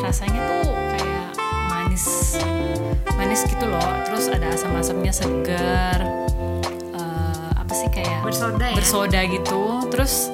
rasanya 0.08 0.40
tuh 0.40 0.72
kayak 0.96 1.36
manis 1.68 2.06
manis 3.12 3.44
gitu 3.44 3.68
loh. 3.68 3.84
Terus 4.08 4.24
ada 4.32 4.56
asam-asamnya 4.56 5.12
segar. 5.12 6.00
Eh, 6.96 7.48
apa 7.52 7.72
sih 7.76 7.92
kayak 7.92 8.24
Bersoda 8.24 8.66
ya. 8.72 8.76
bersoda 8.76 9.20
gitu. 9.28 9.60
Terus 9.92 10.32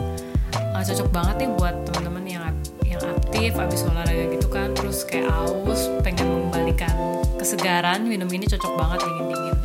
eh, 0.55 0.83
cocok 0.87 1.09
banget 1.11 1.35
nih 1.43 1.51
buat 1.59 1.75
teman-teman 1.91 2.23
yang 2.23 2.45
yang 2.87 3.03
aktif 3.03 3.51
abis 3.59 3.83
olahraga 3.91 4.25
gitu 4.31 4.47
kan. 4.47 4.71
Terus 4.79 5.03
kayak 5.03 5.27
aus 5.35 5.91
pengen 6.07 6.31
mengembalikan 6.31 6.95
kesegaran 7.35 8.07
minum 8.07 8.31
ini 8.31 8.47
cocok 8.47 8.73
banget 8.79 9.03
dingin-dingin. 9.03 9.57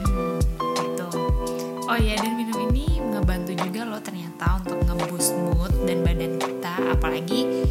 gitu. 0.58 1.08
Oh 1.86 1.98
iya 2.02 2.17
dan 2.17 2.34
minum 2.34 2.58
ini 2.74 2.98
ngebantu 3.13 3.54
juga 3.54 3.86
loh 3.86 4.02
ternyata 4.02 4.58
untuk 4.58 4.82
nge-boost 4.89 5.38
mood 5.38 5.69
dan 5.86 6.02
badan 6.02 6.34
kita 6.41 6.74
apalagi 6.98 7.69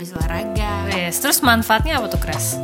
habis 0.00 0.16
olahraga. 0.16 0.88
Yes, 0.88 1.20
terus 1.20 1.44
manfaatnya 1.44 2.00
apa 2.00 2.08
tuh 2.08 2.16
Kres? 2.24 2.56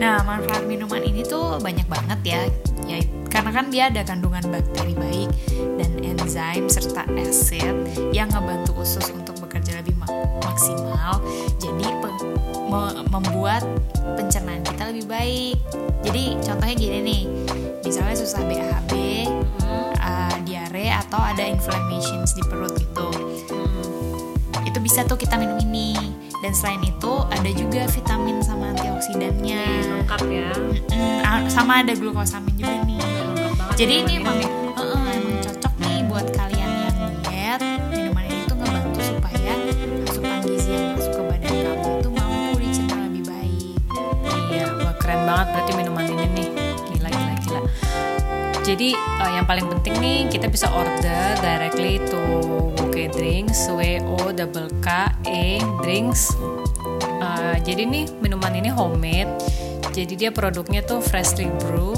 Nah, 0.00 0.24
manfaat 0.24 0.64
minuman 0.64 1.04
ini 1.04 1.20
tuh 1.28 1.60
banyak 1.60 1.84
banget 1.84 2.20
ya. 2.24 2.40
Ya 2.88 3.04
karena 3.28 3.52
kan 3.52 3.68
dia 3.68 3.92
ada 3.92 4.00
kandungan 4.00 4.40
bakteri 4.48 4.96
baik 4.96 5.28
dan 5.76 5.92
enzim 6.00 6.72
serta 6.72 7.04
asid 7.20 7.84
yang 8.16 8.32
ngebantu 8.32 8.80
usus 8.80 9.12
untuk 9.12 9.36
bekerja 9.44 9.76
lebih 9.76 9.92
mak- 10.00 10.40
maksimal. 10.40 11.20
Jadi 11.60 11.84
pe- 11.84 12.24
me- 12.72 13.04
membuat 13.12 13.60
pencernaan 14.16 14.64
kita 14.64 14.88
lebih 14.88 15.04
baik. 15.04 15.60
Jadi 16.00 16.40
contohnya 16.40 16.74
gini 16.80 16.98
nih, 17.04 17.22
misalnya 17.84 18.16
susah 18.16 18.40
BAB, 18.48 18.92
uh, 20.00 20.36
diare 20.48 20.96
atau 20.96 21.20
ada 21.20 21.44
inflammations 21.44 22.32
di 22.32 22.40
perut 22.48 22.72
gitu 22.80 23.12
itu 24.70 24.78
bisa 24.78 25.02
tuh 25.02 25.18
kita 25.18 25.34
minum 25.34 25.58
ini 25.58 26.14
dan 26.40 26.54
selain 26.54 26.78
itu 26.80 27.12
ada 27.26 27.50
juga 27.50 27.84
vitamin 27.90 28.38
sama 28.40 28.70
antioksidannya 28.72 29.62
Lengkap 30.00 30.20
ya. 30.30 30.48
Mm, 30.94 31.50
sama 31.50 31.82
ada 31.82 31.92
glukosamin 31.92 32.54
juga 32.54 32.74
nih 32.86 33.02
Lengkap 33.02 33.50
banget. 33.58 33.76
jadi 33.76 33.94
ini 34.06 34.12
emang 34.22 34.38
emang 34.38 34.70
cocok 35.42 35.74
nih 35.76 35.98
buat 36.06 36.26
kalian 36.30 36.70
yang 36.86 36.96
diet 37.20 37.60
minuman 37.90 38.24
ini 38.24 38.42
tuh 38.46 38.56
ngebantu 38.56 39.00
supaya 39.02 39.52
asupan 40.06 40.38
gizi 40.46 40.70
yang 40.70 40.86
masuk 40.94 41.12
ke 41.12 41.22
badan 41.26 41.50
kamu 41.50 41.90
itu 41.98 42.08
mampu 42.14 42.52
dicerna 42.56 42.96
lebih 43.10 43.22
baik 43.26 43.76
Iya, 44.50 44.64
wah 44.78 44.94
keren 44.96 45.20
banget 45.26 45.46
berarti 45.50 45.72
minuman 45.74 46.04
ini 46.06 46.26
nih. 46.30 46.48
Gila 46.88 47.08
gila 47.08 47.34
gila. 47.38 47.60
Jadi 48.60 48.88
yang 49.40 49.48
paling 49.48 49.66
penting 49.72 49.94
nih 50.04 50.18
kita 50.28 50.52
bisa 50.52 50.68
order 50.68 51.32
directly 51.40 51.96
to 52.12 52.20
Woke 52.76 53.08
Drinks 53.16 53.72
W 53.72 54.04
O 54.04 54.28
double 54.36 54.68
K 54.84 55.08
E 55.24 55.56
Drinks. 55.80 56.36
Eh, 57.00 57.56
jadi 57.64 57.88
nih 57.88 58.04
minuman 58.20 58.52
ini 58.52 58.68
homemade. 58.68 59.32
Jadi 59.96 60.14
dia 60.20 60.30
produknya 60.30 60.84
tuh 60.84 61.00
freshly 61.00 61.48
brew 61.64 61.96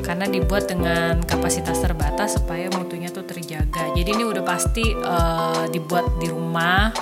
karena 0.00 0.24
dibuat 0.24 0.72
dengan 0.72 1.20
kapasitas 1.20 1.84
terbatas 1.84 2.40
supaya 2.40 2.72
mutunya 2.72 3.12
tuh 3.12 3.28
terjaga. 3.28 3.92
Jadi 3.92 4.16
ini 4.16 4.24
udah 4.24 4.40
pasti 4.40 4.88
eh, 4.88 5.64
dibuat 5.68 6.16
di 6.16 6.32
rumah. 6.32 6.96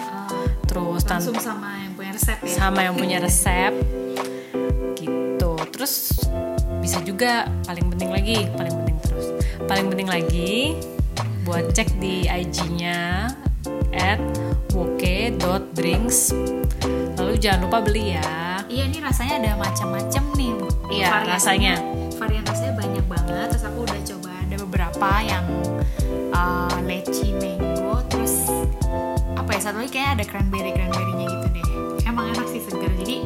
Terus 0.67 1.07
tan- 1.07 1.23
langsung 1.23 1.39
sama 1.39 1.79
yang 1.87 1.95
punya 1.95 2.11
resep 2.19 2.39
ya 2.43 2.55
sama 2.57 2.81
yang 2.83 2.95
punya 2.97 3.19
resep 3.27 3.73
gitu 4.97 5.53
terus 5.71 6.17
bisa 6.81 6.99
juga 7.05 7.47
paling 7.69 7.93
penting 7.93 8.11
lagi 8.11 8.39
paling 8.57 8.73
penting 8.73 8.92
terus 8.92 8.92
paling 9.67 9.87
penting 9.89 10.09
lagi 10.09 10.77
buat 11.43 11.75
cek 11.75 11.99
di 11.99 12.27
IG-nya 12.27 13.29
at 13.93 14.21
woke.drinks 14.73 16.33
lalu 17.19 17.35
jangan 17.39 17.69
lupa 17.69 17.79
beli 17.85 18.17
ya. 18.17 18.65
Iya 18.67 18.89
ini 18.89 18.99
rasanya 19.05 19.35
ada 19.43 19.51
macam-macam 19.61 20.23
nih. 20.33 20.53
Iya, 20.89 21.09
Varian- 21.13 21.29
rasanya. 21.29 21.75
varian 22.17 22.45
rasanya 22.47 22.75
banyak 22.79 23.05
banget. 23.05 23.47
Terus 23.53 23.65
aku 23.67 23.79
udah 23.85 24.01
coba 24.07 24.31
ada 24.33 24.57
beberapa 24.63 25.09
yang 25.21 25.45
uh, 26.33 26.77
leci 26.87 27.35
mango 27.37 28.01
terus 28.09 28.47
apa 29.35 29.51
ya 29.53 29.61
satu 29.61 29.83
lagi 29.83 29.91
kayak 29.93 30.11
ada 30.21 30.25
cranberry 30.25 30.71
cranberrynya 30.73 31.27
gitu 31.29 31.47
deh. 31.53 31.67
Emang 32.07 32.31
enak 32.33 32.47
sih 32.49 32.63
segar 32.65 32.93
jadi 32.97 33.17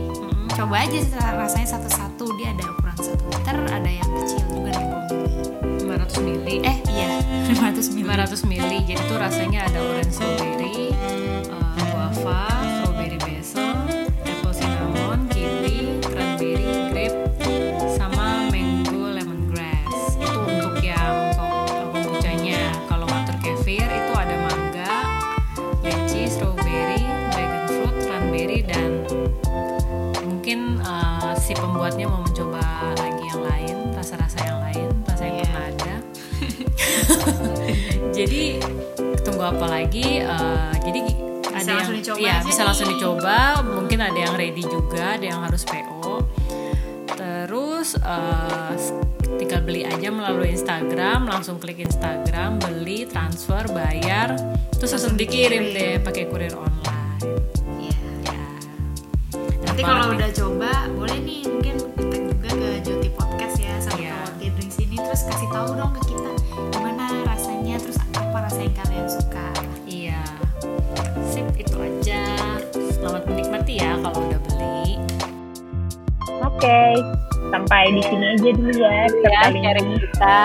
coba 0.57 0.75
aja 0.83 0.99
sih 0.99 1.13
rasanya 1.15 1.69
satu-satu. 1.79 2.25
Dia 2.41 2.57
ada 2.57 2.65
ukuran 2.73 2.97
satu 2.99 3.23
liter 3.29 3.57
ada 3.71 3.91
yang 3.91 4.11
kecil 4.19 4.43
juga. 4.51 4.73
60 4.73 4.83
ml 4.83 4.96
500 6.17 6.25
ml 6.25 6.65
eh 6.65 6.77
iya. 6.89 7.21
500 7.53 7.93
ml 7.93 8.09
500 8.09 8.49
ml 8.49 8.73
jadi 8.89 9.03
tuh 9.05 9.19
rasanya 9.21 9.69
ada 9.69 9.79
orange 9.85 10.17
strawberry 10.17 10.97
lagi 39.77 40.07
Eh, 40.19 40.73
jadi 40.83 41.01
Bisa 41.47 41.61
ada 41.63 41.73
yang 41.79 41.93
dicoba 41.95 42.19
iya, 42.19 42.35
aja 42.35 42.45
bisa 42.45 42.59
nih. 42.59 42.67
langsung 42.67 42.89
dicoba 42.91 43.37
mungkin 43.67 43.99
ada 43.99 44.19
yang 44.19 44.35
ready 44.35 44.63
juga 44.63 45.05
ada 45.15 45.27
yang 45.27 45.41
harus 45.41 45.63
PO 45.63 46.15
terus 47.09 47.89
eh, 47.97 48.75
tinggal 49.35 49.61
beli 49.63 49.83
aja 49.83 50.09
melalui 50.11 50.51
Instagram 50.51 51.25
langsung 51.25 51.57
klik 51.57 51.79
Instagram 51.79 52.59
beli 52.59 53.05
transfer 53.05 53.65
bayar 53.71 54.37
terus 54.73 54.93
langsung 54.93 55.15
dikirim 55.15 55.73
deh 55.73 55.97
pakai 55.99 56.25
kurir 56.27 56.53
online 56.53 57.25
Iya. 57.79 57.97
ya 58.27 58.45
Nanti 59.63 59.81
banget 59.81 59.87
kalau 59.87 60.05
nih. 60.07 60.19
udah 60.19 60.31
coba, 60.35 60.71
boleh 60.91 61.19
nih 61.21 61.41
mungkin 61.47 61.75
tag 62.03 62.23
juga 62.27 62.51
ke 62.51 62.69
Joti 62.83 63.09
Podcast 63.11 63.57
ya 63.59 63.75
sama 63.79 63.97
Iya. 63.99 64.17
yeah. 64.37 64.53
Drinks 64.53 64.79
ini 64.79 64.97
terus 64.97 65.23
kasih 65.23 65.49
tahu 65.49 65.69
dong 65.73 65.93
ke 65.93 66.03
kita 66.07 66.31
gimana 66.71 67.05
rasanya, 67.25 67.77
terus 67.79 67.97
apa 68.13 68.39
rasa 68.43 68.61
yang 68.61 68.75
kalian 68.75 69.07
suka. 69.07 69.47
Ya 73.77 74.01
kalau 74.01 74.21
udah 74.25 74.41
beli. 74.49 74.97
Oke, 76.41 76.81
sampai 77.53 77.93
di 77.93 78.03
sini 78.05 78.25
aja 78.33 78.51
dulu 78.57 78.73
ya. 78.73 79.05
ya 79.07 79.41
sharing 79.53 79.89
kita 80.01 80.41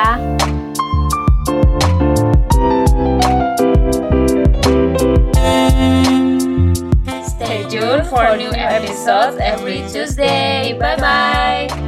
Stay 7.26 7.66
tuned 7.68 8.06
for 8.08 8.38
new 8.38 8.54
episodes 8.54 9.40
every 9.42 9.82
Tuesday. 9.90 10.78
Bye 10.78 10.98
bye. 11.02 11.81